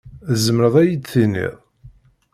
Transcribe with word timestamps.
Tzemreḍ 0.31 0.75
ad 0.81 0.87
yi-d-tiniḍ? 0.89 1.53